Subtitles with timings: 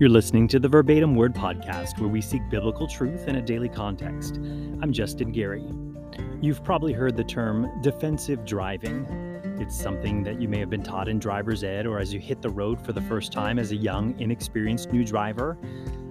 [0.00, 3.68] You're listening to the Verbatim Word Podcast, where we seek biblical truth in a daily
[3.68, 4.36] context.
[4.36, 5.68] I'm Justin Gary.
[6.40, 9.04] You've probably heard the term defensive driving.
[9.58, 12.42] It's something that you may have been taught in driver's ed or as you hit
[12.42, 15.58] the road for the first time as a young, inexperienced new driver.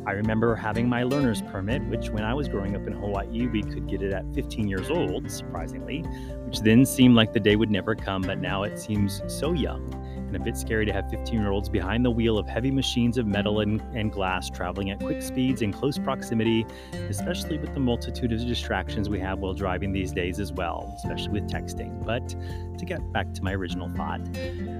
[0.05, 3.63] I remember having my learner's permit, which when I was growing up in Hawaii, we
[3.63, 6.01] could get it at 15 years old, surprisingly,
[6.45, 10.06] which then seemed like the day would never come, but now it seems so young
[10.27, 13.17] and a bit scary to have 15 year olds behind the wheel of heavy machines
[13.17, 16.65] of metal and, and glass traveling at quick speeds in close proximity,
[17.09, 21.41] especially with the multitude of distractions we have while driving these days as well, especially
[21.41, 22.05] with texting.
[22.05, 22.35] But
[22.77, 24.21] to get back to my original thought,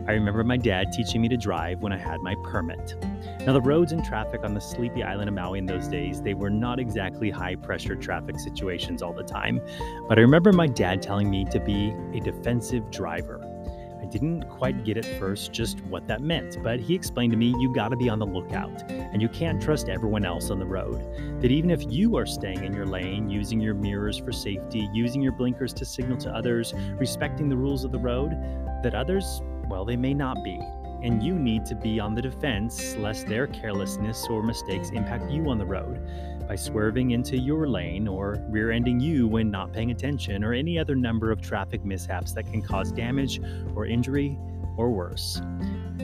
[0.08, 2.96] I remember my dad teaching me to drive when I had my permit.
[3.46, 6.34] Now, the roads and traffic on the sleepy island of Maui in those days, they
[6.34, 9.62] were not exactly high pressure traffic situations all the time,
[10.08, 13.47] but I remember my dad telling me to be a defensive driver.
[14.02, 17.56] I didn't quite get at first just what that meant, but he explained to me
[17.60, 21.02] you gotta be on the lookout, and you can't trust everyone else on the road.
[21.42, 25.22] That even if you are staying in your lane, using your mirrors for safety, using
[25.22, 28.32] your blinkers to signal to others, respecting the rules of the road,
[28.84, 30.60] that others, well, they may not be.
[31.04, 35.50] And you need to be on the defense lest their carelessness or mistakes impact you
[35.50, 36.02] on the road
[36.48, 40.80] by swerving into your lane or rear ending you when not paying attention, or any
[40.80, 43.42] other number of traffic mishaps that can cause damage
[43.76, 44.38] or injury
[44.78, 45.42] or worse.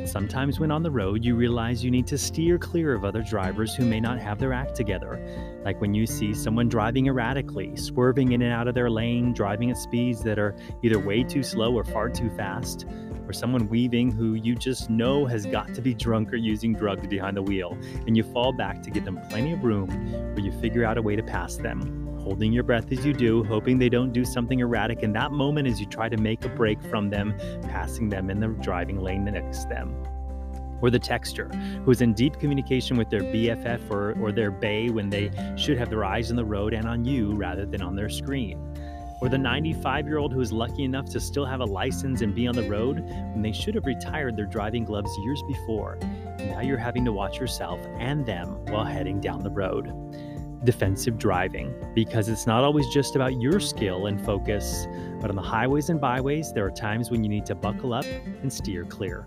[0.06, 3.76] Sometimes, when on the road, you realize you need to steer clear of other drivers
[3.76, 5.20] who may not have their act together.
[5.64, 9.70] Like when you see someone driving erratically, swerving in and out of their lane, driving
[9.70, 12.86] at speeds that are either way too slow or far too fast
[13.28, 17.08] or someone weaving who you just know has got to be drunk or using drugs
[17.08, 19.90] behind the wheel, and you fall back to give them plenty of room
[20.34, 23.44] where you figure out a way to pass them, holding your breath as you do,
[23.44, 26.50] hoping they don't do something erratic in that moment as you try to make a
[26.50, 27.34] break from them,
[27.64, 29.96] passing them in the driving lane next to them.
[30.82, 31.54] Or the texter,
[31.86, 35.78] who is in deep communication with their BFF or, or their bae when they should
[35.78, 38.60] have their eyes on the road and on you rather than on their screen
[39.24, 42.36] or the 95 year old who is lucky enough to still have a license and
[42.36, 45.98] be on the road when they should have retired their driving gloves years before.
[46.40, 49.94] now you're having to watch yourself and them while heading down the road.
[50.66, 54.88] Defensive driving, because it's not always just about your skill and focus,
[55.22, 58.06] but on the highways and byways, there are times when you need to buckle up
[58.42, 59.26] and steer clear.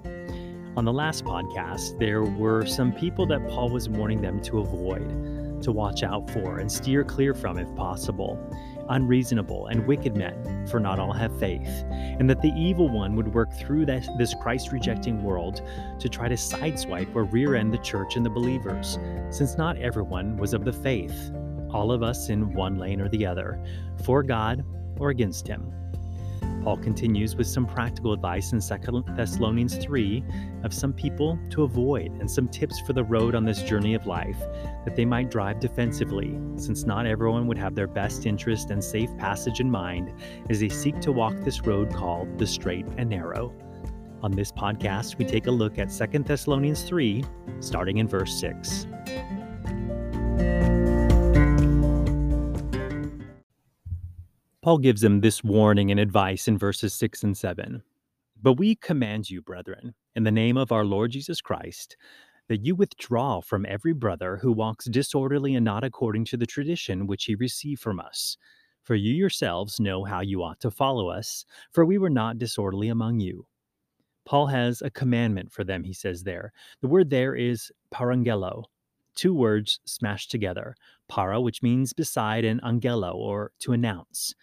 [0.77, 5.63] On the last podcast, there were some people that Paul was warning them to avoid,
[5.63, 8.39] to watch out for, and steer clear from if possible
[8.89, 13.33] unreasonable, and wicked men, for not all have faith, and that the evil one would
[13.35, 15.63] work through this, Christ rejecting world
[15.99, 18.99] to try to sideswipe or rear end the church and the believers,
[19.31, 21.31] since not everyone was of the faith,
[21.73, 23.63] all of us in one lane or the other,
[24.05, 24.65] for God
[24.99, 25.73] or against Him.
[26.67, 30.25] Paul continues with some practical advice in 2 Thessalonians 3
[30.65, 34.05] of some people to avoid and some tips for the road on this journey of
[34.05, 34.41] life
[34.85, 39.17] that they might drive defensively, since not everyone would have their best interest and safe
[39.17, 40.13] passage in mind
[40.51, 43.55] as they seek to walk this road called the straight and narrow.
[44.25, 47.25] On this podcast, we take a look at 2 Thessalonians 3,
[47.61, 48.89] starting in verse 6.
[54.67, 57.85] Paul gives them this warning and advice in verses 6 and 7.
[58.43, 61.97] But we command you, brethren, in the name of our Lord Jesus Christ,
[62.49, 67.07] that you withdraw from every brother who walks disorderly and not according to the tradition
[67.07, 68.39] which he received from us.
[68.83, 72.89] For you yourselves know how you ought to follow us, for we were not disorderly
[72.89, 73.47] among you.
[74.25, 76.53] Paul has a commandment for them, he says there.
[76.81, 78.65] The word there is parangelo,
[79.17, 80.77] two words smashed together
[81.09, 84.35] para, which means beside, and angelo, or to announce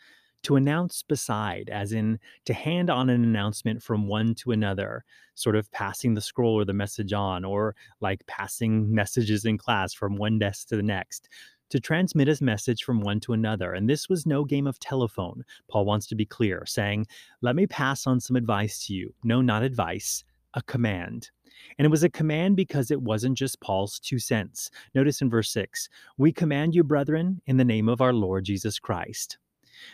[0.44, 5.04] to announce beside, as in to hand on an announcement from one to another,
[5.36, 9.94] sort of passing the scroll or the message on, or like passing messages in class
[9.94, 11.30] from one desk to the next.
[11.70, 13.74] To transmit his message from one to another.
[13.74, 15.44] And this was no game of telephone.
[15.70, 17.08] Paul wants to be clear, saying,
[17.42, 19.16] Let me pass on some advice to you.
[19.24, 20.24] No, not advice,
[20.54, 21.32] a command.
[21.78, 24.70] And it was a command because it wasn't just Paul's two cents.
[24.94, 28.80] Notice in verse 6 We command you, brethren, in the name of our Lord Jesus
[28.80, 29.38] Christ.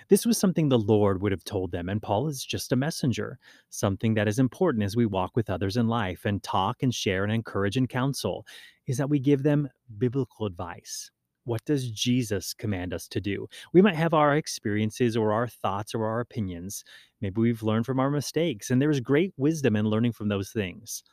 [0.10, 3.40] This was something the Lord would have told them, and Paul is just a messenger,
[3.70, 7.24] something that is important as we walk with others in life and talk and share
[7.24, 8.46] and encourage and counsel,
[8.88, 11.12] is that we give them biblical advice.
[11.46, 13.48] What does Jesus command us to do?
[13.74, 16.84] We might have our experiences or our thoughts or our opinions.
[17.22, 21.04] Maybe we've learned from our mistakes, and there's great wisdom in learning from those things.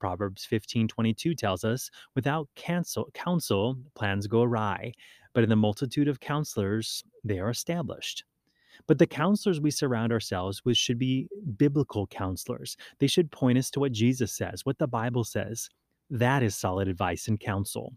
[0.00, 4.92] Proverbs 15:22 tells us, "Without counsel, counsel plans go awry,
[5.32, 8.24] but in the multitude of counselors they are established."
[8.86, 12.76] But the counselors we surround ourselves with should be biblical counselors.
[12.98, 15.68] They should point us to what Jesus says, what the Bible says.
[16.08, 17.94] That is solid advice and counsel.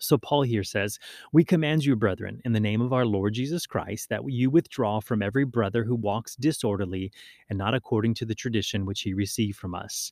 [0.00, 0.98] So, Paul here says,
[1.32, 5.00] We command you, brethren, in the name of our Lord Jesus Christ, that you withdraw
[5.00, 7.12] from every brother who walks disorderly
[7.50, 10.10] and not according to the tradition which he received from us.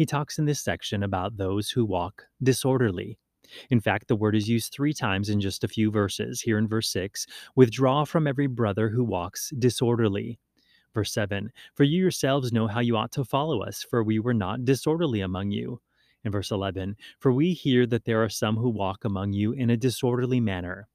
[0.00, 3.18] He talks in this section about those who walk disorderly.
[3.68, 6.40] In fact, the word is used three times in just a few verses.
[6.40, 10.38] Here in verse 6, withdraw from every brother who walks disorderly.
[10.94, 14.32] Verse 7, for you yourselves know how you ought to follow us, for we were
[14.32, 15.82] not disorderly among you
[16.24, 19.68] in verse 11 For we hear that there are some who walk among you in
[19.68, 20.88] a disorderly manner.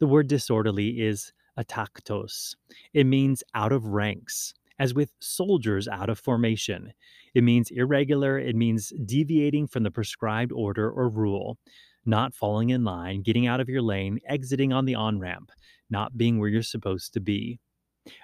[0.00, 2.56] The word disorderly is ataktos,
[2.92, 4.52] it means out of ranks.
[4.78, 6.92] As with soldiers out of formation,
[7.34, 11.58] it means irregular, it means deviating from the prescribed order or rule,
[12.04, 15.50] not falling in line, getting out of your lane, exiting on the on ramp,
[15.90, 17.58] not being where you're supposed to be.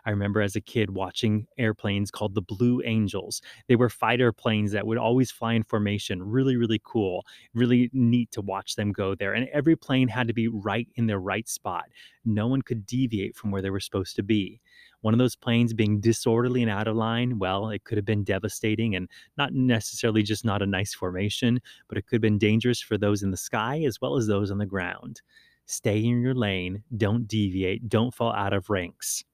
[0.04, 3.42] I remember as a kid watching airplanes called the Blue Angels.
[3.68, 6.22] They were fighter planes that would always fly in formation.
[6.22, 7.24] Really, really cool.
[7.54, 9.32] Really neat to watch them go there.
[9.32, 11.86] And every plane had to be right in their right spot.
[12.24, 14.60] No one could deviate from where they were supposed to be.
[15.02, 18.24] One of those planes being disorderly and out of line, well, it could have been
[18.24, 22.80] devastating and not necessarily just not a nice formation, but it could have been dangerous
[22.80, 25.20] for those in the sky as well as those on the ground.
[25.66, 29.24] Stay in your lane, don't deviate, don't fall out of ranks.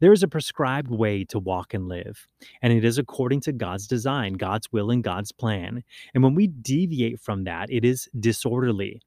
[0.00, 2.28] There is a prescribed way to walk and live,
[2.62, 5.82] and it is according to God's design, God's will, and God's plan.
[6.14, 9.02] And when we deviate from that, it is disorderly.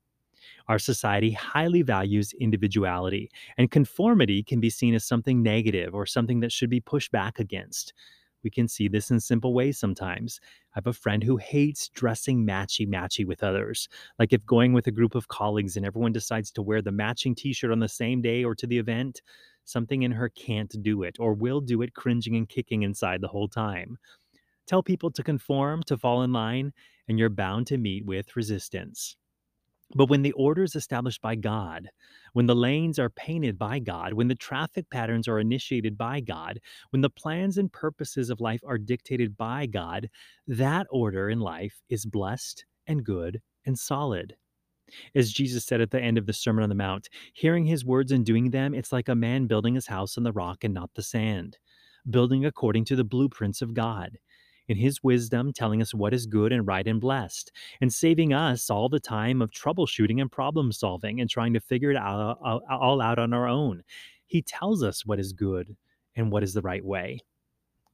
[0.70, 6.40] Our society highly values individuality, and conformity can be seen as something negative or something
[6.42, 7.94] that should be pushed back against.
[8.44, 10.40] We can see this in simple ways sometimes.
[10.44, 13.90] I have a friend who hates dressing matchy matchy with others.
[14.18, 17.36] Like if going with a group of colleagues and everyone decides to wear the matching
[17.36, 19.22] t shirt on the same day or to the event,
[19.66, 23.28] something in her can't do it or will do it cringing and kicking inside the
[23.28, 23.98] whole time.
[24.68, 26.74] Tell people to conform, to fall in line,
[27.08, 29.18] and you're bound to meet with resistance.
[29.96, 31.90] But when the order is established by God,
[32.34, 36.60] when the lanes are painted by God, when the traffic patterns are initiated by God,
[36.92, 40.10] when the plans and purposes of life are dictated by God,
[40.48, 44.36] that order in life is blessed and good and solid.
[45.16, 48.12] As Jesus said at the end of the Sermon on the Mount, hearing his words
[48.12, 50.92] and doing them, it's like a man building his house on the rock and not
[50.96, 51.58] the sand,
[52.10, 54.18] building according to the blueprints of God.
[54.70, 57.52] In his wisdom, telling us what is good and right and blessed,
[57.82, 61.90] and saving us all the time of troubleshooting and problem solving and trying to figure
[61.90, 62.38] it out,
[62.70, 63.84] all out on our own.
[64.28, 65.76] He tells us what is good
[66.16, 67.20] and what is the right way.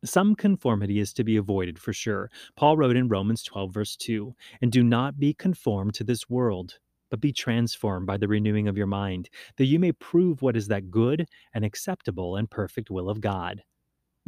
[0.04, 2.30] Some conformity is to be avoided for sure.
[2.58, 6.78] Paul wrote in Romans 12, verse 2, and do not be conformed to this world,
[7.10, 10.68] but be transformed by the renewing of your mind, that you may prove what is
[10.68, 13.64] that good and acceptable and perfect will of God.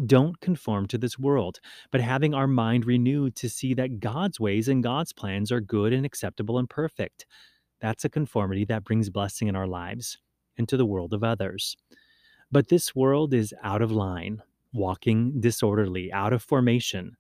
[0.05, 1.59] Don't conform to this world,
[1.91, 5.91] but having our mind renewed to see that God's ways and God's plans are good
[5.91, 7.25] and acceptable and perfect.
[7.81, 10.19] That's a conformity that brings blessing in our lives
[10.57, 11.75] and to the world of others.
[12.51, 14.41] But this world is out of line,
[14.71, 17.17] walking disorderly, out of formation.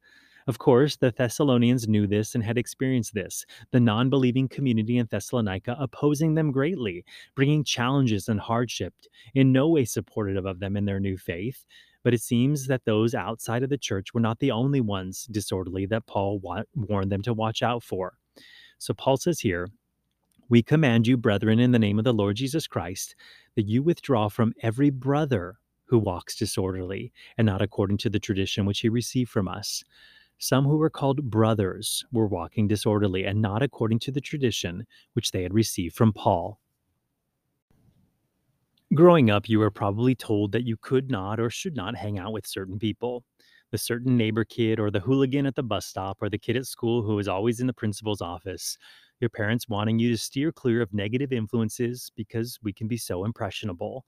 [0.47, 5.07] Of course, the Thessalonians knew this and had experienced this, the non believing community in
[5.07, 7.03] Thessalonica opposing them greatly,
[7.35, 8.93] bringing challenges and hardship,
[9.35, 11.65] in no way supportive of them in their new faith.
[12.03, 15.85] But it seems that those outside of the church were not the only ones disorderly
[15.87, 18.17] that Paul wa- warned them to watch out for.
[18.77, 19.69] So Paul says here,
[20.49, 23.15] We command you, brethren, in the name of the Lord Jesus Christ,
[23.55, 28.65] that you withdraw from every brother who walks disorderly and not according to the tradition
[28.65, 29.83] which he received from us.
[30.37, 35.31] Some who were called brothers were walking disorderly and not according to the tradition which
[35.31, 36.59] they had received from Paul.
[38.93, 42.31] Growing up, you were probably told that you could not or should not hang out
[42.33, 43.23] with certain people.
[43.71, 46.65] The certain neighbor kid, or the hooligan at the bus stop, or the kid at
[46.65, 48.77] school who was always in the principal's office.
[49.19, 53.25] Your parents wanting you to steer clear of negative influences because we can be so
[53.25, 54.05] impressionable.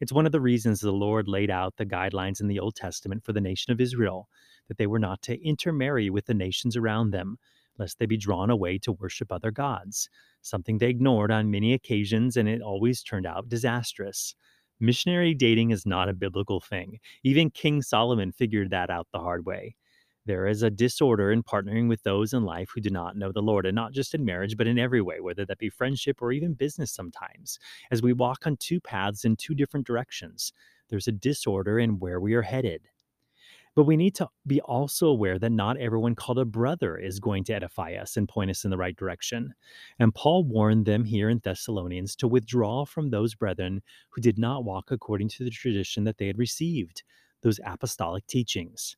[0.00, 3.24] It's one of the reasons the Lord laid out the guidelines in the Old Testament
[3.24, 4.28] for the nation of Israel
[4.68, 7.38] that they were not to intermarry with the nations around them,
[7.78, 10.10] lest they be drawn away to worship other gods,
[10.42, 14.34] something they ignored on many occasions, and it always turned out disastrous.
[14.80, 16.98] Missionary dating is not a biblical thing.
[17.22, 19.76] Even King Solomon figured that out the hard way.
[20.24, 23.42] There is a disorder in partnering with those in life who do not know the
[23.42, 26.30] Lord, and not just in marriage, but in every way, whether that be friendship or
[26.30, 27.58] even business sometimes.
[27.90, 30.52] As we walk on two paths in two different directions,
[30.90, 32.82] there's a disorder in where we are headed.
[33.74, 37.44] But we need to be also aware that not everyone called a brother is going
[37.44, 39.54] to edify us and point us in the right direction.
[39.98, 44.64] And Paul warned them here in Thessalonians to withdraw from those brethren who did not
[44.64, 47.02] walk according to the tradition that they had received,
[47.42, 48.96] those apostolic teachings.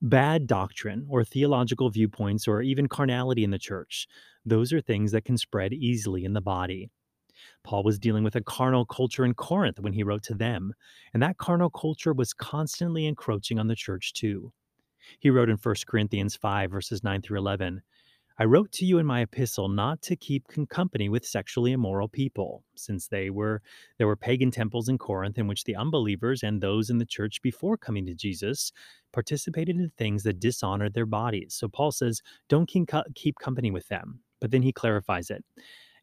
[0.00, 4.08] Bad doctrine or theological viewpoints or even carnality in the church,
[4.44, 6.90] those are things that can spread easily in the body.
[7.64, 10.74] Paul was dealing with a carnal culture in Corinth when he wrote to them,
[11.12, 14.52] and that carnal culture was constantly encroaching on the church too.
[15.18, 17.82] He wrote in 1 Corinthians 5, verses 9 through 11
[18.38, 22.64] I wrote to you in my epistle not to keep company with sexually immoral people,
[22.74, 23.60] since they were
[23.98, 27.42] there were pagan temples in Corinth in which the unbelievers and those in the church
[27.42, 28.72] before coming to Jesus
[29.12, 31.54] participated in things that dishonored their bodies.
[31.54, 34.20] So Paul says, don't keep company with them.
[34.40, 35.44] But then he clarifies it.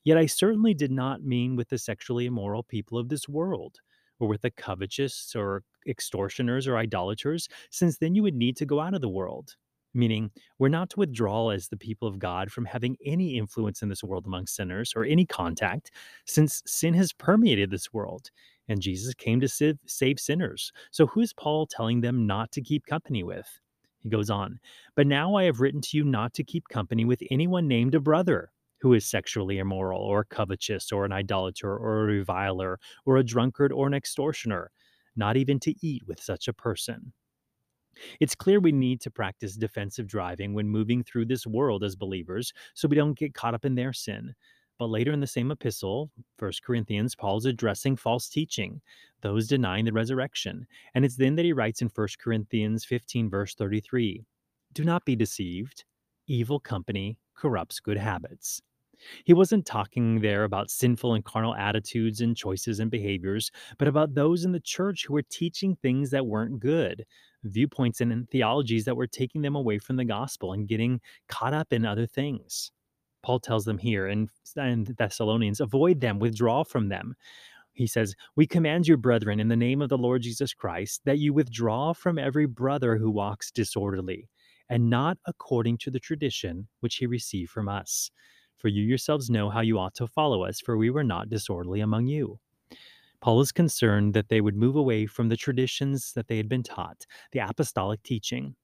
[0.03, 3.79] Yet I certainly did not mean with the sexually immoral people of this world,
[4.19, 8.79] or with the covetous or extortioners or idolaters, since then you would need to go
[8.79, 9.55] out of the world.
[9.93, 13.89] Meaning, we're not to withdraw as the people of God from having any influence in
[13.89, 15.91] this world among sinners or any contact,
[16.25, 18.29] since sin has permeated this world
[18.69, 20.71] and Jesus came to save, sinners.
[20.91, 23.47] So, who is Paul telling them not to keep company with?
[23.99, 24.59] He goes on,
[24.95, 27.99] But now I have written to you not to keep company with anyone named a
[27.99, 28.51] brother
[28.81, 33.71] who is sexually immoral or covetous or an idolater or a reviler or a drunkard
[33.71, 34.71] or an extortioner,
[35.15, 37.13] not even to eat with such a person.
[38.19, 42.53] It's clear we need to practice defensive driving when moving through this world as believers
[42.73, 44.33] so we don't get caught up in their sin.
[44.77, 48.81] But later in the same epistle, 1 Corinthians, Paul's addressing false teaching,
[49.21, 50.65] those denying the resurrection.
[50.95, 54.23] And it's then that he writes in 1 Corinthians 15, verse 33
[54.71, 55.83] Do not be deceived.
[56.27, 58.61] Evil company corrupts good habits.
[59.25, 64.13] He wasn't talking there about sinful and carnal attitudes and choices and behaviors, but about
[64.13, 67.05] those in the church who were teaching things that weren't good,
[67.43, 71.71] viewpoints and theologies that were taking them away from the gospel and getting caught up
[71.71, 72.71] in other things.
[73.21, 77.15] Paul tells them here in, in Thessalonians avoid them, withdraw from them.
[77.73, 81.19] He says, We command you, brethren, in the name of the Lord Jesus Christ, that
[81.19, 84.29] you withdraw from every brother who walks disorderly,
[84.69, 88.11] and not according to the tradition which he received from us.
[88.59, 91.79] For you yourselves know how you ought to follow us, for we were not disorderly
[91.79, 92.39] among you.
[93.21, 96.63] Paul is concerned that they would move away from the traditions that they had been
[96.63, 98.55] taught, the apostolic teaching.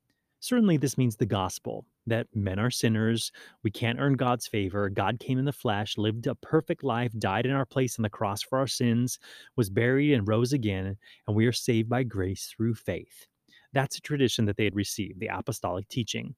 [0.42, 3.32] Certainly, this means the gospel that men are sinners,
[3.64, 4.90] we can't earn God's favor.
[4.90, 8.10] God came in the flesh, lived a perfect life, died in our place on the
[8.10, 9.18] cross for our sins,
[9.56, 10.98] was buried, and rose again,
[11.28, 13.28] and we are saved by grace through faith.
[13.74, 16.36] That's a tradition that they had received, the apostolic teaching.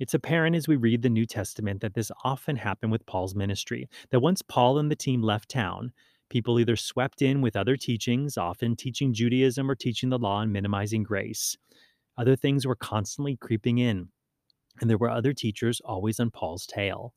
[0.00, 3.86] It's apparent as we read the New Testament that this often happened with Paul's ministry,
[4.10, 5.92] that once Paul and the team left town,
[6.30, 10.50] people either swept in with other teachings, often teaching Judaism or teaching the law and
[10.54, 11.54] minimizing grace.
[12.16, 14.08] Other things were constantly creeping in,
[14.80, 17.12] and there were other teachers always on Paul's tail.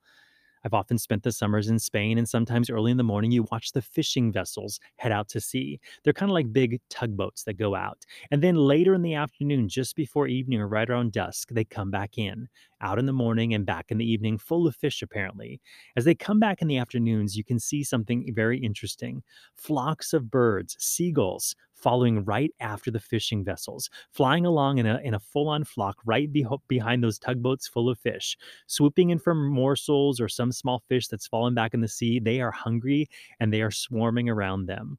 [0.66, 3.74] I've often spent the summers in Spain, and sometimes early in the morning, you watch
[3.74, 5.80] the fishing vessels head out to sea.
[6.04, 8.06] They're kind of like big tugboats that go out.
[8.32, 11.92] And then later in the afternoon, just before evening or right around dusk, they come
[11.92, 12.48] back in,
[12.84, 15.60] out in the morning and back in the evening, full of fish, apparently.
[15.96, 19.24] As they come back in the afternoons, you can see something very interesting
[19.56, 25.14] flocks of birds, seagulls, following right after the fishing vessels, flying along in a, in
[25.14, 28.38] a full on flock right be- behind those tugboats full of fish,
[28.68, 32.20] swooping in for morsels or some small fish that's fallen back in the sea.
[32.20, 33.10] They are hungry
[33.40, 34.98] and they are swarming around them.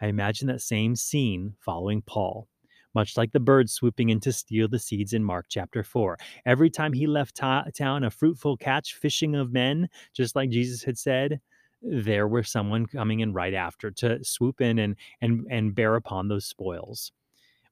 [0.00, 2.48] I imagine that same scene following Paul
[2.94, 6.18] much like the birds swooping in to steal the seeds in Mark chapter 4.
[6.46, 10.98] Every time he left town, a fruitful catch, fishing of men, just like Jesus had
[10.98, 11.40] said,
[11.82, 16.28] there were someone coming in right after to swoop in and and and bear upon
[16.28, 17.12] those spoils.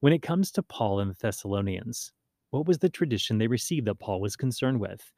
[0.00, 2.12] When it comes to Paul and the Thessalonians,
[2.50, 5.12] what was the tradition they received that Paul was concerned with?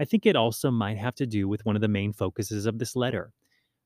[0.00, 2.78] I think it also might have to do with one of the main focuses of
[2.78, 3.32] this letter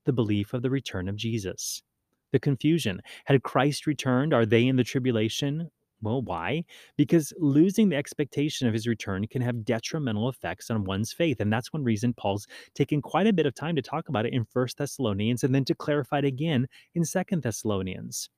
[0.04, 1.82] the belief of the return of Jesus.
[2.32, 4.34] The confusion had Christ returned?
[4.34, 5.70] Are they in the tribulation?
[6.00, 6.64] Well, why?
[6.96, 11.40] Because losing the expectation of his return can have detrimental effects on one's faith.
[11.40, 14.32] And that's one reason Paul's taken quite a bit of time to talk about it
[14.32, 18.30] in First Thessalonians and then to clarify it again in Second Thessalonians.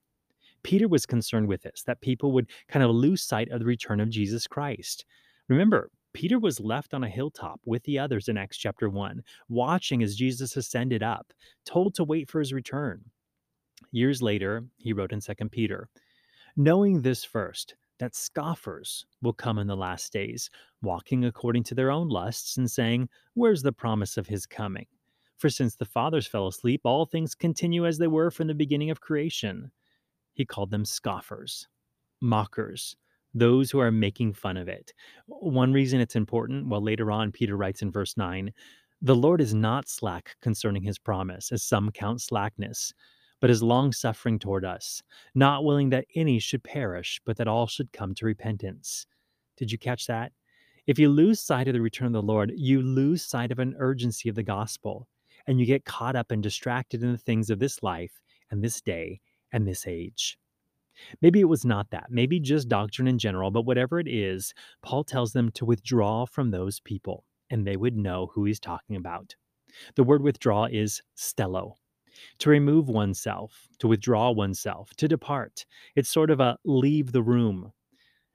[0.63, 4.01] Peter was concerned with this, that people would kind of lose sight of the return
[4.01, 5.05] of Jesus Christ.
[5.49, 10.03] Remember, Peter was left on a hilltop with the others in Acts chapter 1, watching
[10.03, 11.33] as Jesus ascended up,
[11.65, 13.03] told to wait for his return.
[13.93, 15.89] Years later, he wrote in 2 Peter,
[16.57, 20.51] knowing this first, that scoffers will come in the last days,
[20.83, 24.87] walking according to their own lusts and saying, Where's the promise of his coming?
[25.37, 28.91] For since the fathers fell asleep, all things continue as they were from the beginning
[28.91, 29.71] of creation.
[30.33, 31.69] He called them scoffers,
[32.21, 32.97] mockers,
[33.35, 34.93] those who are making fun of it.
[35.27, 38.53] One reason it's important, well, later on, Peter writes in verse 9,
[39.03, 42.95] The Lord is not slack concerning his promise, as some count slackness
[43.41, 45.03] but is long suffering toward us,
[45.35, 49.07] not willing that any should perish, but that all should come to repentance.
[49.57, 50.33] Did you catch that?
[50.87, 53.75] If you lose sight of the return of the Lord, you lose sight of an
[53.79, 55.09] urgency of the gospel,
[55.47, 58.21] and you get caught up and distracted in the things of this life
[58.51, 59.21] and this day
[59.53, 60.39] and this age.
[61.23, 65.05] Maybe it was not that, maybe just doctrine in general, but whatever it is, Paul
[65.05, 69.35] tells them to withdraw from those people, and they would know who he's talking about.
[69.95, 71.75] The word withdraw is stello,
[72.39, 75.65] to remove oneself, to withdraw oneself, to depart.
[75.97, 77.73] It's sort of a leave the room,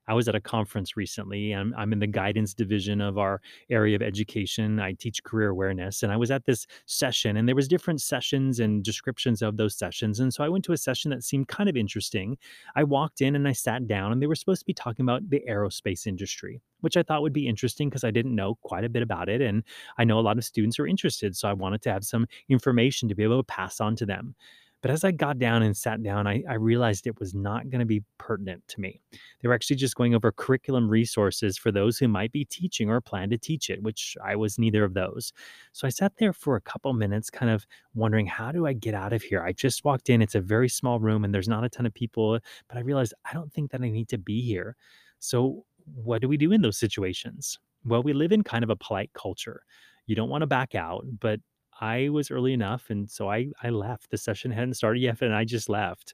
[0.08, 1.52] I was at a conference recently.
[1.52, 4.80] I'm, I'm in the guidance division of our area of education.
[4.80, 8.60] I teach career awareness, and I was at this session, and there was different sessions
[8.60, 10.20] and descriptions of those sessions.
[10.20, 12.38] And so I went to a session that seemed kind of interesting.
[12.76, 15.30] I walked in and I sat down, and they were supposed to be talking about
[15.30, 18.90] the aerospace industry, which I thought would be interesting because I didn't know quite a
[18.90, 19.64] bit about it, and
[19.98, 21.36] I know a lot of students are interested.
[21.36, 24.36] So I wanted to have some information to be able to pass on to them.
[24.82, 27.80] But as I got down and sat down, I, I realized it was not going
[27.80, 29.02] to be pertinent to me.
[29.42, 33.02] They were actually just going over curriculum resources for those who might be teaching or
[33.02, 35.34] plan to teach it, which I was neither of those.
[35.72, 37.66] So I sat there for a couple minutes, kind of
[37.96, 39.44] wondering, how do I get out of here?
[39.44, 41.94] I just walked in, it's a very small room and there's not a ton of
[41.94, 44.76] people, but I realized I don't think that I need to be here.
[45.20, 45.66] So,
[45.96, 47.60] what do we do in those situations?
[47.86, 49.62] Well, we live in kind of a polite culture.
[50.08, 51.40] You don't want to back out, but
[51.80, 54.10] I was early enough, and so I I left.
[54.10, 56.14] The session hadn't started yet, and I just left.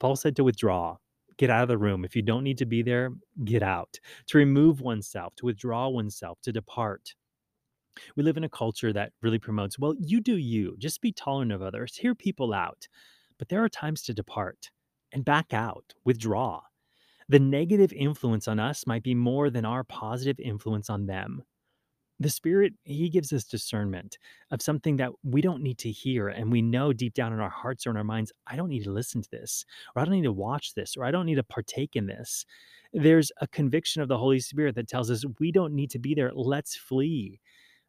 [0.00, 0.96] Paul said to withdraw,
[1.38, 2.04] get out of the room.
[2.04, 3.10] If you don't need to be there,
[3.44, 3.98] get out.
[4.28, 7.14] To remove oneself, to withdraw oneself, to depart.
[8.16, 11.52] We live in a culture that really promotes, well, you do you, just be tolerant
[11.52, 12.88] of others, hear people out.
[13.38, 14.70] But there are times to depart
[15.12, 16.62] and back out, withdraw.
[17.28, 21.42] The negative influence on us might be more than our positive influence on them
[22.22, 24.18] the spirit he gives us discernment
[24.50, 27.50] of something that we don't need to hear and we know deep down in our
[27.50, 30.14] hearts or in our minds i don't need to listen to this or i don't
[30.14, 32.44] need to watch this or i don't need to partake in this.
[32.92, 36.14] There's a conviction of the holy spirit that tells us we don't need to be
[36.14, 36.30] there.
[36.34, 37.40] Let's flee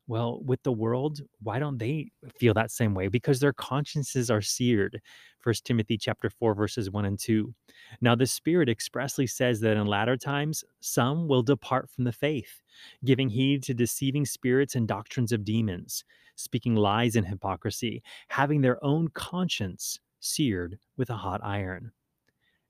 [0.07, 3.07] well, with the world, why don't they feel that same way?
[3.07, 5.01] Because their consciences are seared.
[5.39, 7.53] First Timothy chapter 4 verses 1 and 2.
[8.01, 12.61] Now the Spirit expressly says that in latter times some will depart from the faith,
[13.05, 16.03] giving heed to deceiving spirits and doctrines of demons,
[16.35, 21.91] speaking lies and hypocrisy, having their own conscience seared with a hot iron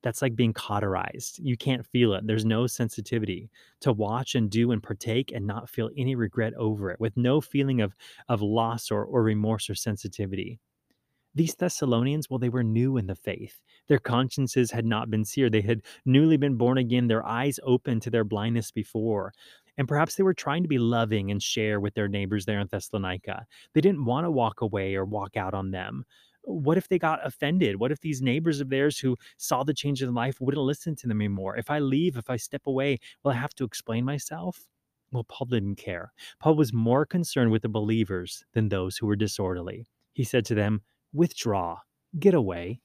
[0.03, 1.39] that's like being cauterized.
[1.41, 2.27] You can't feel it.
[2.27, 6.91] There's no sensitivity to watch and do and partake and not feel any regret over
[6.91, 7.95] it, with no feeling of,
[8.27, 10.59] of loss or, or remorse or sensitivity.
[11.35, 13.59] These Thessalonians, well, they were new in the faith.
[13.87, 15.51] Their consciences had not been seared.
[15.51, 19.33] They had newly been born again, their eyes open to their blindness before.
[19.77, 22.67] And perhaps they were trying to be loving and share with their neighbors there in
[22.67, 23.47] Thessalonica.
[23.73, 26.05] They didn't want to walk away or walk out on them
[26.43, 27.77] what if they got offended?
[27.77, 31.08] What if these neighbors of theirs who saw the change in life wouldn't listen to
[31.08, 31.58] them anymore?
[31.58, 34.67] If I leave, if I step away, will I have to explain myself?
[35.12, 36.12] Well, Paul didn't care.
[36.39, 39.86] Paul was more concerned with the believers than those who were disorderly.
[40.12, 40.82] He said to them,
[41.13, 41.79] Withdraw,
[42.19, 42.82] get away.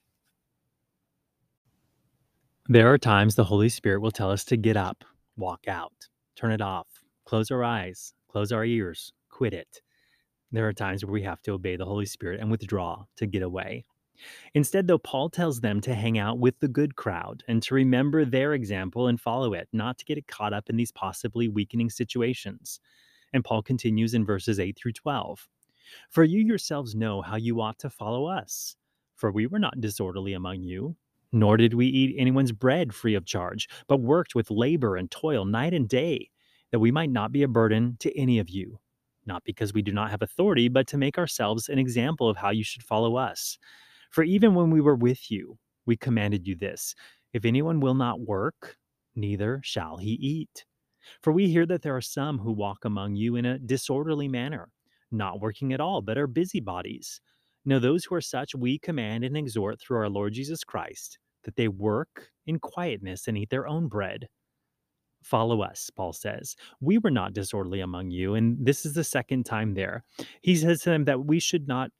[2.67, 5.03] There are times the Holy Spirit will tell us to get up,
[5.37, 6.87] walk out, turn it off,
[7.25, 9.81] close our eyes, close our ears, quit it.
[10.51, 13.43] There are times where we have to obey the Holy Spirit and withdraw to get
[13.43, 13.85] away.
[14.53, 18.25] Instead, though, Paul tells them to hang out with the good crowd and to remember
[18.25, 22.79] their example and follow it, not to get caught up in these possibly weakening situations.
[23.31, 25.47] And Paul continues in verses 8 through 12
[26.09, 28.75] For you yourselves know how you ought to follow us.
[29.15, 30.95] For we were not disorderly among you,
[31.31, 35.45] nor did we eat anyone's bread free of charge, but worked with labor and toil
[35.45, 36.29] night and day,
[36.71, 38.79] that we might not be a burden to any of you
[39.29, 42.49] not because we do not have authority, but to make ourselves an example of how
[42.49, 43.57] you should follow us.
[44.09, 46.93] For even when we were with you, we commanded you this
[47.31, 48.75] if anyone will not work,
[49.15, 50.65] neither shall he eat.
[51.21, 54.69] For we hear that there are some who walk among you in a disorderly manner,
[55.11, 57.21] not working at all, but are busybodies.
[57.65, 61.55] Now, those who are such, we command and exhort through our Lord Jesus Christ that
[61.55, 64.27] they work in quietness and eat their own bread
[65.23, 66.55] Follow us, Paul says.
[66.81, 68.35] We were not disorderly among you.
[68.35, 70.03] And this is the second time there.
[70.41, 71.91] He says to them that we should not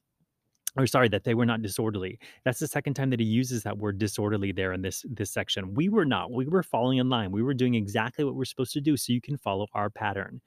[0.76, 3.78] or sorry that they were not disorderly that's the second time that he uses that
[3.78, 7.30] word disorderly there in this this section we were not we were falling in line
[7.30, 10.40] we were doing exactly what we're supposed to do so you can follow our pattern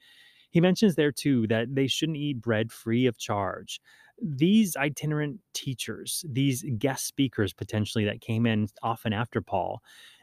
[0.50, 3.80] he mentions there too that they shouldn't eat bread free of charge
[4.22, 9.82] these itinerant teachers these guest speakers potentially that came in often after paul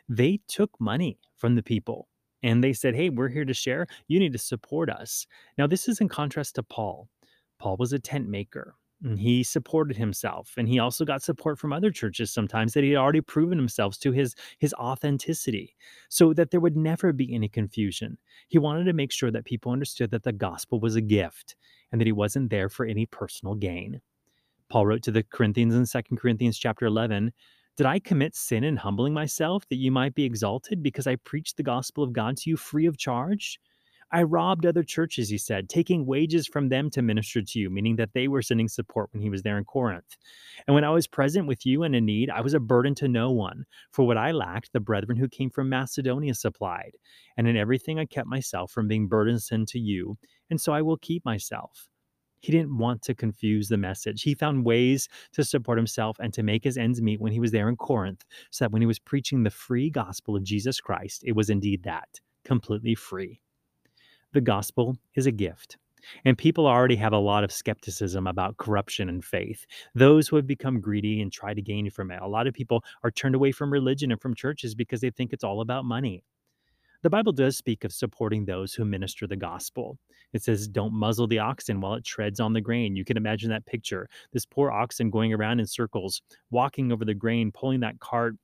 [0.09, 2.07] they took money from the people
[2.43, 3.88] and they said, Hey, we're here to share.
[4.08, 5.27] You need to support us.
[5.58, 7.08] Now, this is in contrast to Paul.
[7.60, 8.75] Paul was a tent maker.
[9.04, 12.91] And he supported himself and he also got support from other churches sometimes that he
[12.91, 15.75] had already proven himself to his his authenticity
[16.10, 19.71] so that there would never be any confusion he wanted to make sure that people
[19.71, 21.56] understood that the gospel was a gift
[21.91, 24.01] and that he wasn't there for any personal gain
[24.69, 27.34] paul wrote to the corinthians in 2 corinthians chapter 11
[27.81, 31.57] did i commit sin in humbling myself that you might be exalted because i preached
[31.57, 33.59] the gospel of god to you free of charge
[34.13, 37.95] I robbed other churches, he said, taking wages from them to minister to you, meaning
[37.95, 40.17] that they were sending support when he was there in Corinth.
[40.67, 43.07] And when I was present with you and in need, I was a burden to
[43.07, 43.63] no one.
[43.91, 46.91] For what I lacked, the brethren who came from Macedonia supplied.
[47.37, 50.17] And in everything I kept myself from being burdensome to you,
[50.49, 51.87] and so I will keep myself.
[52.41, 54.23] He didn't want to confuse the message.
[54.23, 57.51] He found ways to support himself and to make his ends meet when he was
[57.51, 61.23] there in Corinth, so that when he was preaching the free gospel of Jesus Christ,
[61.25, 63.39] it was indeed that completely free
[64.34, 65.77] the gospel is a gift.
[66.25, 69.67] And people already have a lot of skepticism about corruption and faith.
[69.93, 72.21] Those who have become greedy and try to gain from it.
[72.21, 75.32] A lot of people are turned away from religion and from churches because they think
[75.32, 76.23] it's all about money.
[77.03, 79.97] The Bible does speak of supporting those who minister the gospel.
[80.33, 82.95] It says, Don't muzzle the oxen while it treads on the grain.
[82.95, 84.07] You can imagine that picture.
[84.33, 88.35] This poor oxen going around in circles, walking over the grain, pulling that cart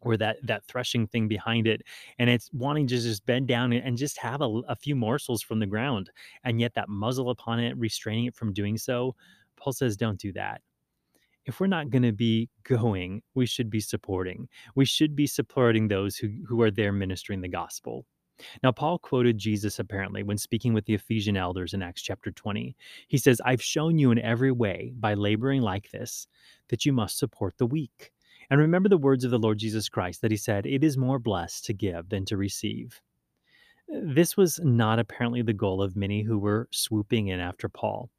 [0.00, 1.82] or that that threshing thing behind it
[2.18, 5.60] and it's wanting to just bend down and just have a, a, few morsels from
[5.60, 6.10] the ground
[6.44, 9.14] and yet that muzzle upon it restraining it from doing so
[9.56, 10.60] paul says don't do that
[11.46, 15.88] if we're not going to be going we should be supporting we should be supporting
[15.88, 18.06] those who, who are there ministering the gospel
[18.62, 22.74] now, Paul quoted Jesus apparently when speaking with the Ephesian elders in Acts chapter 20.
[23.06, 26.26] He says, I've shown you in every way, by laboring like this,
[26.68, 28.10] that you must support the weak
[28.52, 31.18] and remember the words of the Lord Jesus Christ that he said, It is more
[31.18, 33.00] blessed to give than to receive.
[33.88, 38.10] This was not apparently the goal of many who were swooping in after Paul.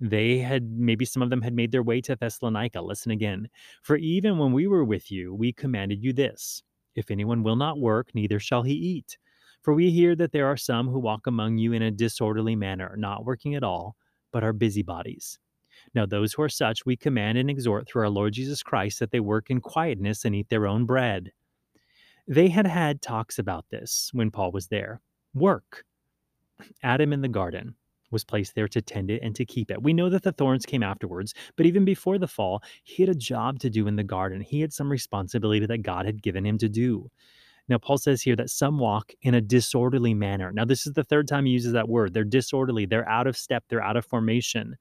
[0.00, 2.80] They had, maybe some of them had made their way to Thessalonica.
[2.82, 3.48] Listen again.
[3.82, 6.62] For even when we were with you, we commanded you this
[6.94, 9.16] If anyone will not work, neither shall he eat.
[9.62, 12.94] For we hear that there are some who walk among you in a disorderly manner,
[12.98, 13.96] not working at all,
[14.32, 15.38] but are busybodies.
[15.94, 19.10] Now, those who are such, we command and exhort through our Lord Jesus Christ that
[19.10, 21.32] they work in quietness and eat their own bread.
[22.28, 25.00] They had had talks about this when Paul was there.
[25.34, 25.84] Work.
[26.82, 27.74] Adam in the garden
[28.10, 29.82] was placed there to tend it and to keep it.
[29.82, 33.18] We know that the thorns came afterwards, but even before the fall, he had a
[33.18, 34.40] job to do in the garden.
[34.40, 37.10] He had some responsibility that God had given him to do.
[37.68, 40.52] Now, Paul says here that some walk in a disorderly manner.
[40.52, 42.14] Now, this is the third time he uses that word.
[42.14, 44.76] They're disorderly, they're out of step, they're out of formation.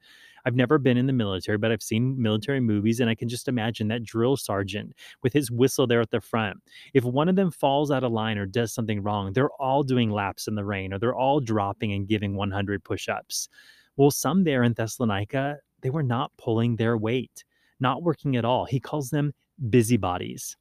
[0.46, 3.48] I've never been in the military, but I've seen military movies, and I can just
[3.48, 6.58] imagine that drill sergeant with his whistle there at the front.
[6.94, 10.12] If one of them falls out of line or does something wrong, they're all doing
[10.12, 13.50] laps in the rain or they're all dropping and giving 100 push ups.
[13.98, 17.44] Well, some there in Thessalonica, they were not pulling their weight,
[17.80, 18.66] not working at all.
[18.66, 19.34] He calls them
[19.70, 20.58] busybodies.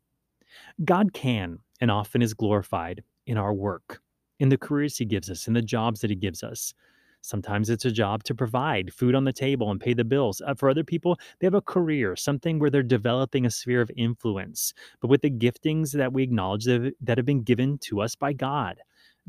[0.84, 4.00] God can and often is glorified in our work,
[4.38, 6.74] in the careers He gives us, in the jobs that He gives us.
[7.24, 10.42] Sometimes it's a job to provide food on the table and pay the bills.
[10.46, 13.90] Uh, for other people, they have a career, something where they're developing a sphere of
[13.96, 18.14] influence, but with the giftings that we acknowledge that, that have been given to us
[18.14, 18.78] by God,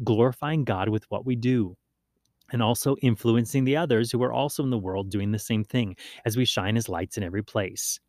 [0.04, 1.78] glorifying God with what we do.
[2.52, 5.96] And also influencing the others who are also in the world doing the same thing
[6.26, 8.02] as we shine as lights in every place.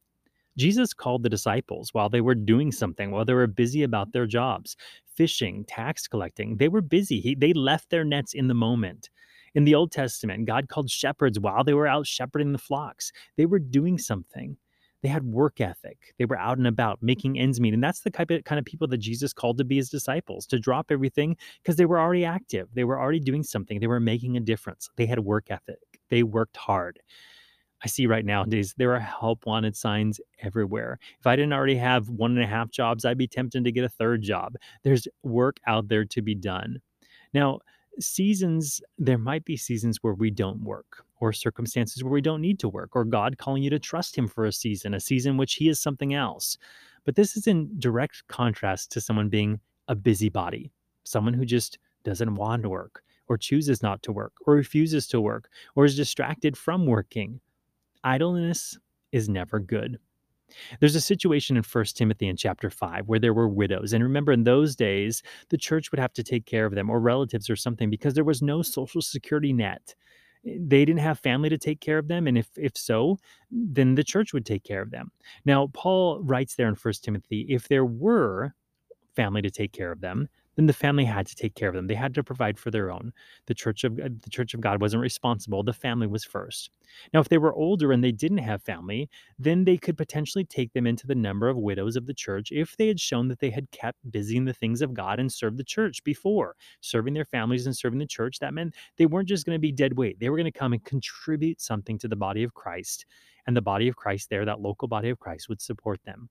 [0.58, 4.26] Jesus called the disciples while they were doing something, while they were busy about their
[4.26, 4.76] jobs,
[5.14, 6.56] fishing, tax collecting.
[6.56, 7.20] They were busy.
[7.20, 9.10] He, they left their nets in the moment.
[9.56, 13.10] In the Old Testament, God called shepherds while they were out shepherding the flocks.
[13.38, 14.58] They were doing something.
[15.02, 16.14] They had work ethic.
[16.18, 17.72] They were out and about making ends meet.
[17.72, 20.46] And that's the kind of, kind of people that Jesus called to be his disciples,
[20.48, 22.68] to drop everything because they were already active.
[22.74, 23.80] They were already doing something.
[23.80, 24.90] They were making a difference.
[24.96, 25.78] They had work ethic.
[26.10, 27.00] They worked hard.
[27.82, 30.98] I see right nowadays there are help wanted signs everywhere.
[31.18, 33.84] If I didn't already have one and a half jobs, I'd be tempted to get
[33.84, 34.56] a third job.
[34.82, 36.82] There's work out there to be done.
[37.32, 37.60] Now,
[38.00, 42.58] seasons, there might be seasons where we don't work, or circumstances where we don't need
[42.60, 45.54] to work, or God calling you to trust Him for a season, a season which
[45.54, 46.58] He is something else.
[47.04, 50.72] But this is in direct contrast to someone being a busybody,
[51.04, 55.20] someone who just doesn't want to work, or chooses not to work, or refuses to
[55.20, 57.40] work, or is distracted from working.
[58.04, 58.78] Idleness
[59.12, 59.98] is never good.
[60.80, 63.92] There's a situation in First Timothy in chapter 5 where there were widows.
[63.92, 67.00] And remember, in those days, the church would have to take care of them or
[67.00, 69.94] relatives or something because there was no social security net.
[70.46, 72.26] Eh, they didn't have family to take care of them.
[72.26, 73.18] And if, if so,
[73.50, 75.10] then the church would take care of them.
[75.44, 78.54] Now, Paul writes there in First Timothy if there were
[79.14, 81.86] family to take care of them, then the family had to take care of them.
[81.86, 83.12] They had to provide for their own.
[83.46, 85.62] The church of the church of God wasn't responsible.
[85.62, 86.70] The family was first.
[87.12, 90.72] Now, if they were older and they didn't have family, then they could potentially take
[90.72, 93.50] them into the number of widows of the church if they had shown that they
[93.50, 97.24] had kept busy in the things of God and served the church before, serving their
[97.24, 98.38] families and serving the church.
[98.38, 100.18] That meant they weren't just going to be dead weight.
[100.18, 103.06] They were going to come and contribute something to the body of Christ.
[103.46, 106.28] And the body of Christ there, that local body of Christ, would support them.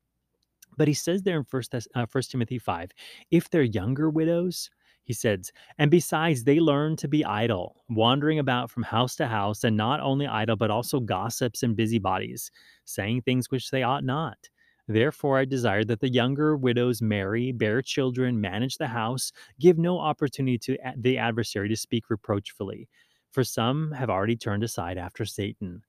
[0.77, 2.91] But he says there in First, uh, First Timothy 5,
[3.31, 4.69] if they're younger widows,
[5.03, 9.63] he says, and besides, they learn to be idle, wandering about from house to house,
[9.63, 12.51] and not only idle, but also gossips and busybodies,
[12.85, 14.49] saying things which they ought not.
[14.87, 19.99] Therefore, I desire that the younger widows marry, bear children, manage the house, give no
[19.99, 22.87] opportunity to the adversary to speak reproachfully.
[23.31, 25.83] For some have already turned aside after Satan.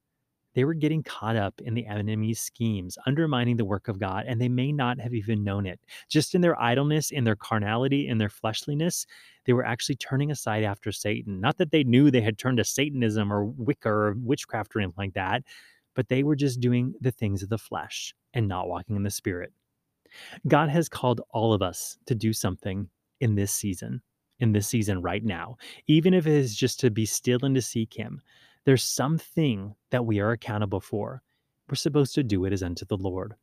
[0.57, 4.40] They were getting caught up in the enemy's schemes, undermining the work of God, and
[4.40, 5.79] they may not have even known it.
[6.09, 9.07] Just in their idleness, in their carnality, in their fleshliness,
[9.45, 11.42] they were actually turning aside after Satan.
[11.42, 14.95] Not that they knew they had turned to Satanism or Wicca or witchcraft or anything
[14.97, 15.42] like that,
[15.95, 19.11] but they were just doing the things of the flesh and not walking in the
[19.11, 19.53] spirit.
[20.49, 22.88] God has called all of us to do something
[23.21, 24.01] in this season,
[24.40, 27.61] in this season right now, even if it is just to be still and to
[27.61, 28.23] seek Him.
[28.66, 31.22] There's something that we are accountable for.
[31.68, 33.35] We're supposed to do it as unto the Lord.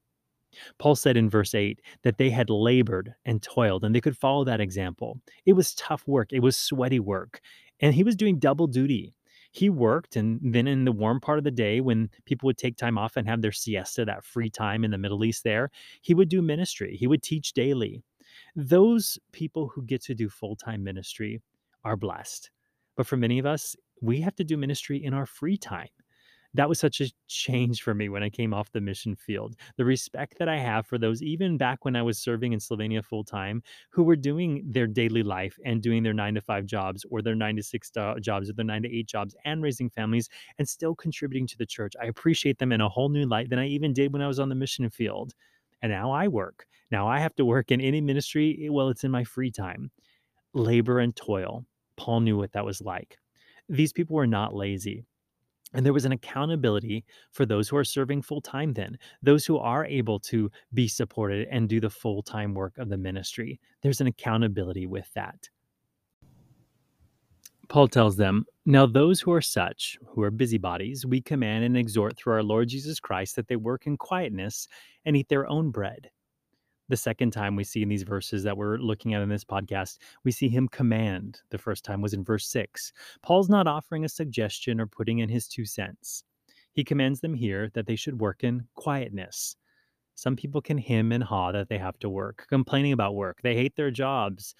[0.77, 4.43] Paul said in verse 8 that they had labored and toiled and they could follow
[4.43, 5.19] that example.
[5.45, 7.41] It was tough work, it was sweaty work,
[7.79, 9.15] and he was doing double duty.
[9.51, 12.75] He worked, and then in the warm part of the day, when people would take
[12.75, 15.69] time off and have their siesta, that free time in the Middle East, there,
[16.01, 16.97] he would do ministry.
[16.97, 18.01] He would teach daily.
[18.55, 21.39] Those people who get to do full time ministry
[21.83, 22.49] are blessed.
[22.95, 25.89] But for many of us, we have to do ministry in our free time.
[26.55, 29.55] That was such a change for me when I came off the mission field.
[29.77, 33.03] The respect that I have for those, even back when I was serving in Slovenia
[33.03, 37.05] full time, who were doing their daily life and doing their nine to five jobs
[37.09, 37.89] or their nine to six
[38.21, 40.29] jobs or their nine to eight jobs and raising families
[40.59, 41.93] and still contributing to the church.
[41.99, 44.39] I appreciate them in a whole new light than I even did when I was
[44.39, 45.33] on the mission field.
[45.81, 46.67] And now I work.
[46.91, 48.59] Now I have to work in any ministry.
[48.63, 49.89] Eh, well, it's in my free time.
[50.53, 51.65] Labor and toil.
[51.97, 53.17] Paul knew what that was like.
[53.69, 55.05] These people were not lazy.
[55.73, 59.57] And there was an accountability for those who are serving full time, then, those who
[59.57, 63.59] are able to be supported and do the full time work of the ministry.
[63.81, 65.49] There's an accountability with that.
[67.69, 72.15] Paul tells them, Now those who are such, who are busybodies, we command and exhort
[72.15, 74.67] through our Lord Jesus Christ that they work in quietness
[75.05, 76.11] and eat their own bread
[76.89, 79.97] the second time we see in these verses that we're looking at in this podcast,
[80.23, 81.41] we see him command.
[81.49, 82.91] The first time was in verse 6.
[83.21, 86.23] Paul's not offering a suggestion or putting in his two cents.
[86.73, 89.55] He commands them here that they should work in quietness.
[90.15, 93.41] Some people can hem and haw that they have to work, complaining about work.
[93.41, 94.55] They hate their jobs.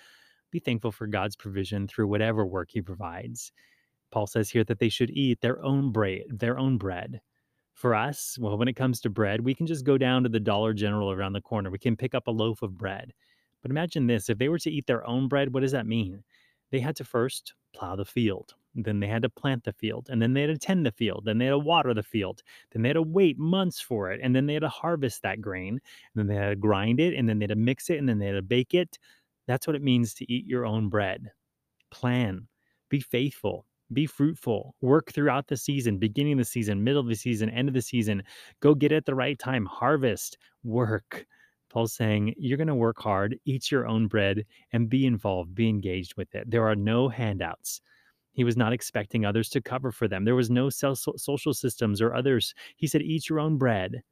[0.52, 3.52] Be thankful for God's provision through whatever work he provides.
[4.12, 7.22] Paul says here that they should eat their own bread, their own bread.
[7.84, 10.39] For us, well, when it comes to bread, we can just go down to the
[10.39, 11.69] Dollar General around the corner.
[11.69, 13.12] We can pick up a loaf of bread.
[13.62, 16.24] But imagine this if they were to eat their own bread, what does that mean?
[16.72, 20.22] They had to first plow the field, then they had to plant the field, and
[20.22, 22.41] then they had to tend the field, then they had to water the field,
[22.72, 25.41] then they had to wait months for it, and then they had to harvest that
[25.41, 25.82] grain, and
[26.15, 28.17] then they had to grind it, and then they had to mix it, and then
[28.17, 28.98] they had to bake it.
[29.46, 31.34] That's what it means to eat your own bread.
[31.91, 32.48] Plan,
[32.88, 37.15] be faithful, be fruitful, work throughout the season, beginning of the season, middle of the
[37.15, 38.23] season, end of the season.
[38.60, 41.25] Go get it at the right time, harvest, work.
[41.69, 45.67] Paul's saying you're going to work hard, eat your own bread, and be involved, be
[45.67, 46.49] engaged with it.
[46.49, 47.82] There are no handouts.
[48.34, 50.25] He was not expecting others to cover for them.
[50.25, 52.53] There was no social systems or others.
[52.77, 54.03] He said, Eat your own bread.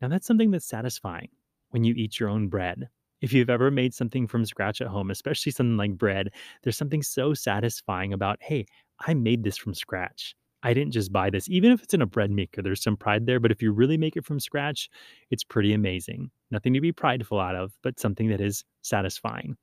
[0.00, 1.28] Now, that's something that's satisfying
[1.70, 2.88] when you eat your own bread.
[3.20, 6.30] If you've ever made something from scratch at home, especially something like bread,
[6.62, 8.66] there's something so satisfying about, hey,
[9.06, 10.34] I made this from scratch.
[10.62, 11.48] I didn't just buy this.
[11.48, 13.40] Even if it's in a bread maker, there's some pride there.
[13.40, 14.90] But if you really make it from scratch,
[15.30, 16.30] it's pretty amazing.
[16.50, 19.56] Nothing to be prideful out of, but something that is satisfying.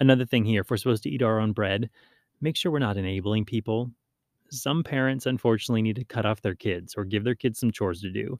[0.00, 1.90] Another thing here if we're supposed to eat our own bread,
[2.40, 3.90] make sure we're not enabling people.
[4.50, 8.00] Some parents, unfortunately, need to cut off their kids or give their kids some chores
[8.02, 8.38] to do.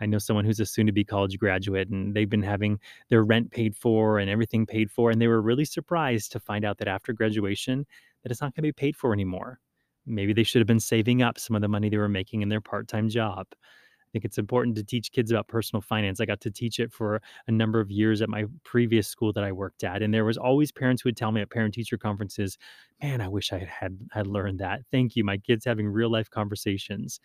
[0.00, 3.24] I know someone who's a soon to be college graduate and they've been having their
[3.24, 5.10] rent paid for and everything paid for.
[5.10, 7.86] And they were really surprised to find out that after graduation,
[8.26, 9.60] that it's not going to be paid for anymore.
[10.04, 12.48] Maybe they should have been saving up some of the money they were making in
[12.48, 13.46] their part time job.
[13.52, 16.20] I think it's important to teach kids about personal finance.
[16.20, 19.44] I got to teach it for a number of years at my previous school that
[19.44, 21.96] I worked at, and there was always parents who would tell me at parent teacher
[21.98, 22.58] conferences,
[23.00, 25.22] "Man, I wish I had had learned that." Thank you.
[25.22, 27.20] My kids having real life conversations.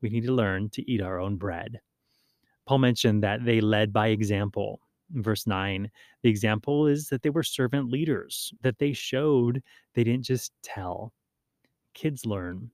[0.00, 1.80] We need to learn to eat our own bread.
[2.66, 4.80] Paul mentioned that they led by example.
[5.12, 5.90] Verse 9,
[6.22, 9.62] the example is that they were servant leaders, that they showed,
[9.94, 11.12] they didn't just tell.
[11.94, 12.70] Kids learn.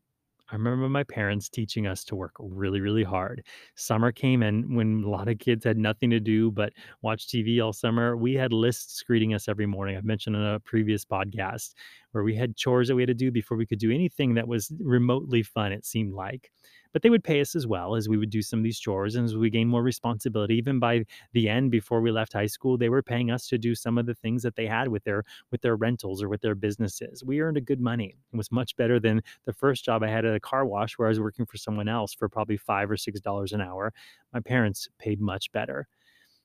[0.51, 3.42] I remember my parents teaching us to work really, really hard.
[3.77, 7.61] Summer came and when a lot of kids had nothing to do but watch TV
[7.64, 9.97] all summer, we had lists greeting us every morning.
[9.97, 11.73] I've mentioned in a previous podcast
[12.12, 14.47] where we had chores that we had to do before we could do anything that
[14.47, 16.51] was remotely fun, it seemed like
[16.95, 19.17] but they would pay us as well as we would do some of these chores
[19.17, 20.55] and as we gained more responsibility.
[20.55, 23.75] Even by the end before we left high school they were paying us to do
[23.75, 26.55] some of the things that they had with their with their rentals or with their
[26.55, 27.25] businesses.
[27.25, 28.15] We earned a good money.
[28.33, 31.09] It was much better than the first job i had at a car wash where
[31.09, 33.93] i was working for someone else for probably five or six dollars an hour.
[34.33, 35.89] My parents paid much better.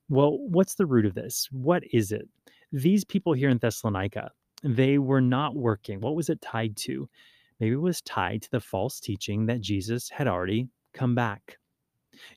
[0.09, 1.47] Well what's the root of this?
[1.51, 2.27] What is it?
[2.71, 4.31] These people here in thessalonica
[4.63, 6.01] they were not working.
[6.01, 7.07] What was it tied to
[7.59, 11.57] Maybe it was tied to the false teaching that Jesus had already come back.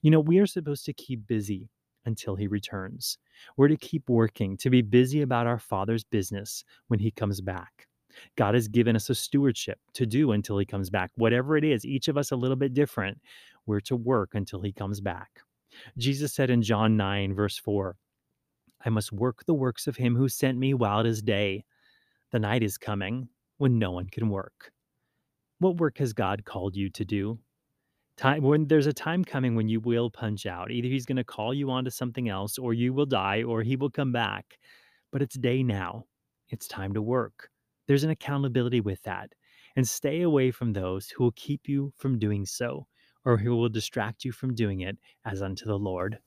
[0.02, 1.68] You know, we are supposed to keep busy
[2.04, 3.18] until he returns.
[3.56, 7.87] We're to keep working, to be busy about our Father's business when he comes back.
[8.37, 11.11] God has given us a stewardship to do until he comes back.
[11.16, 13.18] Whatever it is, each of us a little bit different.
[13.66, 15.30] We're to work until he comes back.
[15.96, 17.96] Jesus said in John 9, verse 4,
[18.85, 21.64] I must work the works of him who sent me while it is day.
[22.32, 24.72] The night is coming when no one can work.
[25.62, 27.38] What work has God called you to do?
[28.16, 30.72] Time when there's a time coming when you will punch out.
[30.72, 33.77] Either he's going to call you onto something else or you will die or he
[33.77, 34.59] will come back.
[35.12, 36.07] But it's day now.
[36.48, 37.48] It's time to work.
[37.87, 39.35] There's an accountability with that.
[39.77, 42.88] And stay away from those who will keep you from doing so
[43.25, 46.18] or who will distract you from doing it as unto the Lord.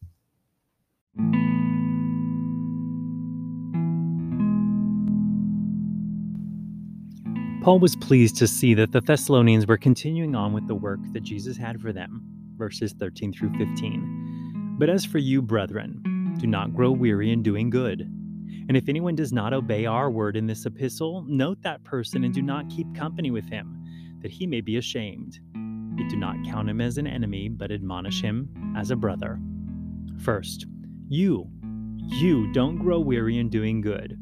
[7.65, 11.23] Paul was pleased to see that the Thessalonians were continuing on with the work that
[11.23, 12.21] Jesus had for them,
[12.57, 14.75] verses 13 through 15.
[14.77, 18.01] But as for you, brethren, do not grow weary in doing good.
[18.01, 22.31] And if anyone does not obey our word in this epistle, note that person and
[22.31, 23.83] do not keep company with him,
[24.21, 25.39] that he may be ashamed.
[25.97, 29.39] Yet do not count him as an enemy, but admonish him as a brother.
[30.19, 30.67] First,
[31.09, 31.49] you,
[31.97, 34.19] you don't grow weary in doing good.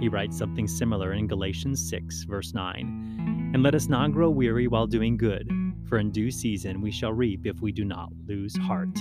[0.00, 3.50] He writes something similar in Galatians 6, verse 9.
[3.54, 5.50] And let us not grow weary while doing good,
[5.88, 8.98] for in due season we shall reap if we do not lose heart.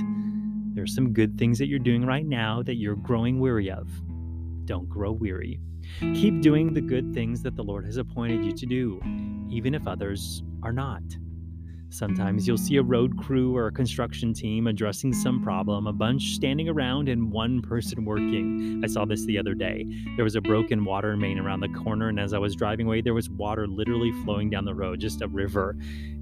[0.73, 3.89] There are some good things that you're doing right now that you're growing weary of.
[4.65, 5.59] Don't grow weary.
[5.99, 9.01] Keep doing the good things that the Lord has appointed you to do,
[9.49, 11.01] even if others are not.
[11.91, 16.33] Sometimes you'll see a road crew or a construction team addressing some problem, a bunch
[16.35, 18.81] standing around and one person working.
[18.83, 19.85] I saw this the other day.
[20.15, 23.01] There was a broken water main around the corner, and as I was driving away,
[23.01, 25.75] there was water literally flowing down the road, just a river.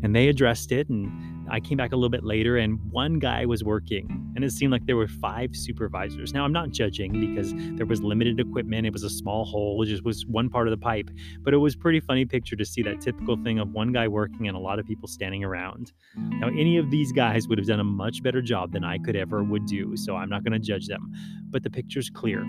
[0.04, 3.46] And they addressed it, and I came back a little bit later and one guy
[3.46, 6.34] was working and it seemed like there were five supervisors.
[6.34, 8.86] Now I'm not judging because there was limited equipment.
[8.86, 11.10] It was a small hole, it just was one part of the pipe,
[11.42, 14.48] but it was pretty funny picture to see that typical thing of one guy working
[14.48, 15.94] and a lot of people standing around.
[16.16, 19.16] Now any of these guys would have done a much better job than I could
[19.16, 21.12] ever would do, so I'm not going to judge them.
[21.50, 22.46] But the picture's clear.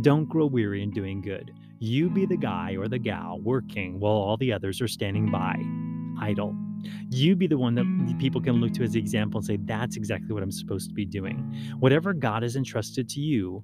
[0.00, 1.52] Don't grow weary in doing good.
[1.78, 5.56] You be the guy or the gal working while all the others are standing by,
[6.20, 6.56] idle.
[7.10, 9.02] You be the one that people can look to as the mm.
[9.02, 11.38] example and say, that's exactly what I'm supposed to be doing.
[11.78, 13.62] Whatever God has entrusted to you,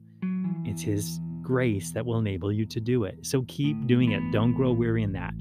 [0.65, 3.25] it's His grace that will enable you to do it.
[3.27, 4.23] So keep doing it.
[4.33, 5.35] Don't grow weary in that.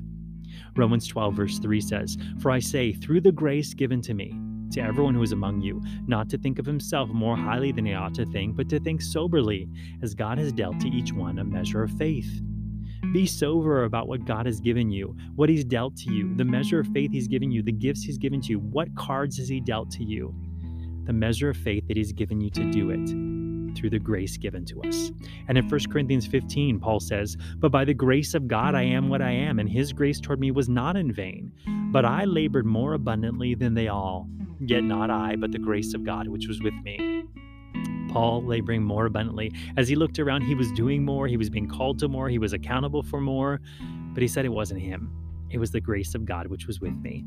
[0.75, 4.33] Romans 12, verse 3 says, For I say, through the grace given to me,
[4.71, 7.93] to everyone who is among you, not to think of himself more highly than he
[7.93, 9.67] ought to think, but to think soberly,
[10.01, 12.41] as God has dealt to each one a measure of faith.
[13.13, 16.79] Be sober about what God has given you, what He's dealt to you, the measure
[16.79, 18.59] of faith He's given you, the gifts He's given to you.
[18.59, 20.33] What cards has He dealt to you?
[21.05, 23.37] The measure of faith that He's given you to do it
[23.77, 25.11] through the grace given to us.
[25.47, 29.07] And in 1 Corinthians 15, Paul says, But by the grace of God I am
[29.07, 31.51] what I am, and his grace toward me was not in vain.
[31.91, 34.27] But I labored more abundantly than they all.
[34.59, 37.25] Yet not I, but the grace of God which was with me.
[38.09, 39.51] Paul laboring more abundantly.
[39.77, 42.39] As he looked around, he was doing more, he was being called to more, he
[42.39, 43.61] was accountable for more,
[44.13, 45.11] but he said it wasn't him.
[45.49, 47.23] It was the grace of God which was with me.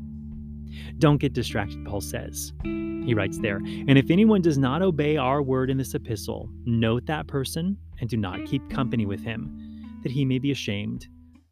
[0.99, 2.53] Don't get distracted, Paul says.
[2.63, 7.05] He writes there, and if anyone does not obey our word in this epistle, note
[7.07, 11.07] that person and do not keep company with him, that he may be ashamed.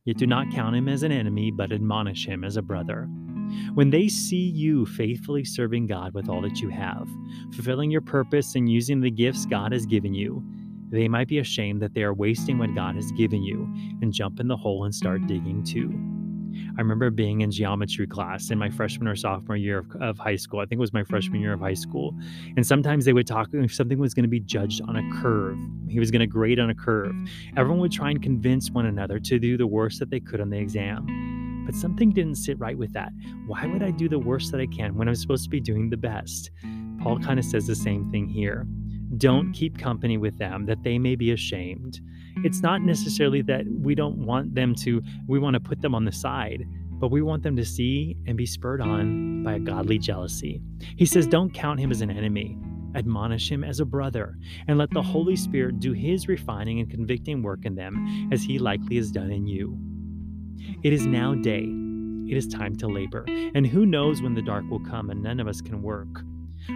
[0.05, 3.07] Yet do not count him as an enemy, but admonish him as a brother.
[3.73, 7.07] When they see you faithfully serving God with all that you have,
[7.53, 10.43] fulfilling your purpose and using the gifts God has given you,
[10.89, 13.71] they might be ashamed that they are wasting what God has given you
[14.01, 15.93] and jump in the hole and start digging too.
[16.77, 20.35] I remember being in geometry class in my freshman or sophomore year of, of, high
[20.35, 20.59] school.
[20.59, 22.15] I think it was my freshman year of high school.
[22.55, 25.59] And sometimes they would talk if something was going to be judged on a curve,
[25.87, 27.13] he was going to grade on a curve.
[27.55, 30.49] Everyone would try and convince one another to do the worst that they could on
[30.49, 31.48] the exam.
[31.69, 33.11] But something didn't sit right with that.
[33.45, 35.89] Why would I do the worst that I can when I'm supposed to be doing
[35.89, 36.49] the best?
[36.99, 38.65] Paul kind of says the same thing here.
[39.17, 41.99] Don't keep company with them that they may be ashamed
[42.43, 46.05] it's not necessarily that we don't want them to, we want to put them on
[46.05, 49.97] the side, but we want them to see and be spurred on by a godly
[49.97, 50.61] jealousy.
[50.97, 52.57] He says, Don't count him as an enemy.
[52.95, 54.35] Admonish him as a brother,
[54.67, 58.57] and let the Holy Spirit do his refining and convicting work in them as he
[58.57, 59.77] likely has done in you.
[60.83, 61.65] It is now day.
[62.29, 63.25] It is time to labor.
[63.55, 66.23] And who knows when the dark will come and none of us can work?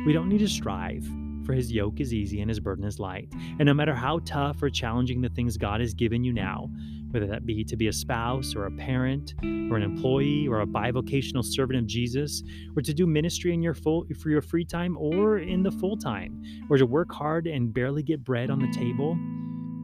[0.06, 1.08] We don't need to strive
[1.46, 3.30] for his yoke is easy and his burden is light.
[3.60, 6.70] And no matter how tough or challenging the things God has given you now,
[7.12, 10.66] whether that be to be a spouse or a parent or an employee or a
[10.66, 12.42] bivocational servant of Jesus,
[12.76, 15.96] or to do ministry in your full for your free time or in the full
[15.96, 19.18] time, or to work hard and barely get bread on the table,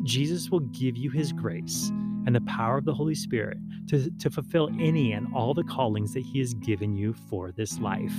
[0.04, 1.92] Jesus will give you his grace
[2.26, 3.58] and the power of the Holy Spirit
[3.88, 7.80] to, to fulfill any and all the callings that he has given you for this
[7.80, 8.14] life.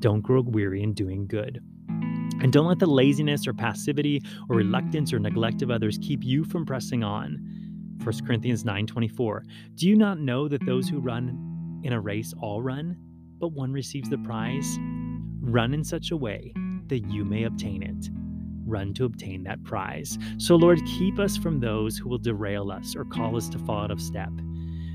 [0.00, 1.60] Don't grow weary in doing good.
[2.40, 6.44] And don't let the laziness or passivity or reluctance or neglect of others keep you
[6.44, 7.38] from pressing on.
[8.02, 9.44] 1 Corinthians 9:24.
[9.76, 12.96] Do you not know that those who run in a race all run,
[13.38, 14.78] but one receives the prize?
[15.40, 16.52] Run in such a way
[16.88, 18.10] that you may obtain it.
[18.74, 20.18] Run to obtain that prize.
[20.38, 23.84] So Lord, keep us from those who will derail us or call us to fall
[23.84, 24.32] out of step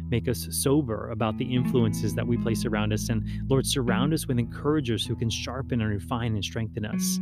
[0.09, 3.09] make us sober about the influences that we place around us.
[3.09, 7.19] And Lord, surround us with encouragers who can sharpen and refine and strengthen us.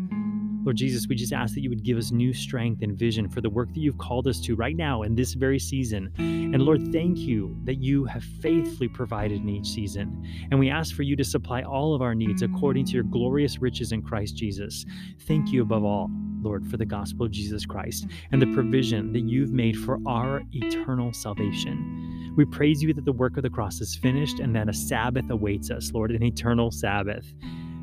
[0.67, 3.39] Lord Jesus, we just ask that you would give us new strength and vision for
[3.39, 6.11] the work that you've called us to right now in this very season.
[6.17, 10.27] And Lord, thank you that you have faithfully provided in each season.
[10.51, 13.61] And we ask for you to supply all of our needs according to your glorious
[13.61, 14.85] riches in Christ Jesus.
[15.21, 16.11] Thank you above all,
[16.41, 18.33] Lord, for the gospel of Jesus Christ mm-hmm.
[18.33, 22.33] and the provision that you've made for our eternal salvation.
[22.35, 25.29] We praise you that the work of the cross is finished and that a Sabbath
[25.29, 27.25] awaits us, Lord, an eternal Sabbath.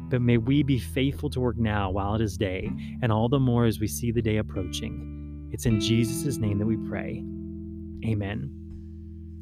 [0.09, 2.71] But may we be faithful to work now while it is day,
[3.03, 5.49] and all the more as we see the day approaching.
[5.53, 7.25] It's in Jesus' name that we pray.
[8.05, 8.51] Amen.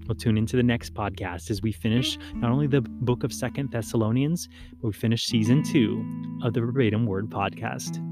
[0.07, 3.71] We'll tune into the next podcast as we finish not only the book of Second
[3.71, 4.49] Thessalonians,
[4.81, 6.05] but we finish season two
[6.43, 8.12] of the Verbatim Word podcast.